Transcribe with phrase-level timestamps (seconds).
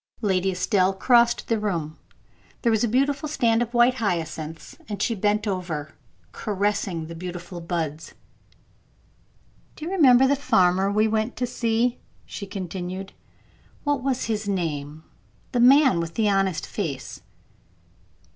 [0.21, 1.99] Lady Estelle crossed the room;
[2.63, 5.93] there was a beautiful stand of white hyacinths, and she bent over,
[6.31, 8.15] caressing the beautiful buds.
[9.75, 13.13] "Do you remember the farmer we went to see?" she continued,
[13.83, 15.03] "What was his name?
[15.51, 17.21] the man with the honest face?"